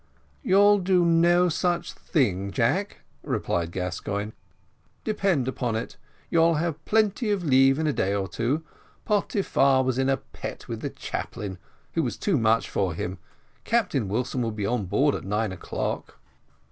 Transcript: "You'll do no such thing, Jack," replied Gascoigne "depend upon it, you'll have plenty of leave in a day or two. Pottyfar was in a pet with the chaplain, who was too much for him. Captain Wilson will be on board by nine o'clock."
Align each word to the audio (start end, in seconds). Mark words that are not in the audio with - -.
"You'll 0.41 0.79
do 0.79 1.05
no 1.05 1.47
such 1.47 1.93
thing, 1.93 2.49
Jack," 2.49 3.01
replied 3.21 3.71
Gascoigne 3.71 4.31
"depend 5.03 5.47
upon 5.47 5.75
it, 5.75 5.95
you'll 6.31 6.55
have 6.55 6.83
plenty 6.85 7.29
of 7.29 7.43
leave 7.43 7.77
in 7.77 7.85
a 7.85 7.93
day 7.93 8.15
or 8.15 8.27
two. 8.27 8.63
Pottyfar 9.05 9.83
was 9.85 9.99
in 9.99 10.09
a 10.09 10.17
pet 10.17 10.67
with 10.67 10.79
the 10.81 10.89
chaplain, 10.89 11.59
who 11.93 12.01
was 12.01 12.17
too 12.17 12.39
much 12.39 12.67
for 12.67 12.95
him. 12.95 13.19
Captain 13.63 14.07
Wilson 14.07 14.41
will 14.41 14.49
be 14.49 14.65
on 14.65 14.85
board 14.85 15.13
by 15.13 15.21
nine 15.21 15.51
o'clock." 15.51 16.17